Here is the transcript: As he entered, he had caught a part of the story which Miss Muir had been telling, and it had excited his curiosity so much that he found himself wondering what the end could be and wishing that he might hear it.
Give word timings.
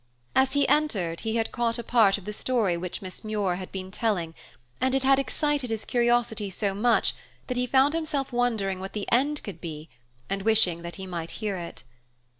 As 0.35 0.53
he 0.53 0.67
entered, 0.67 1.19
he 1.19 1.35
had 1.35 1.51
caught 1.51 1.77
a 1.77 1.83
part 1.83 2.17
of 2.17 2.25
the 2.25 2.33
story 2.33 2.75
which 2.75 3.03
Miss 3.03 3.23
Muir 3.23 3.57
had 3.57 3.71
been 3.71 3.91
telling, 3.91 4.33
and 4.81 4.95
it 4.95 5.03
had 5.03 5.19
excited 5.19 5.69
his 5.69 5.85
curiosity 5.85 6.49
so 6.49 6.73
much 6.73 7.13
that 7.45 7.55
he 7.55 7.67
found 7.67 7.93
himself 7.93 8.33
wondering 8.33 8.79
what 8.79 8.93
the 8.93 9.07
end 9.11 9.43
could 9.43 9.61
be 9.61 9.89
and 10.27 10.41
wishing 10.41 10.81
that 10.81 10.95
he 10.95 11.05
might 11.05 11.29
hear 11.45 11.55
it. 11.55 11.83